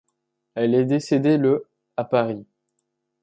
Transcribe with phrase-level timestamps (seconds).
[0.55, 2.47] Elle est décédée le à Paris.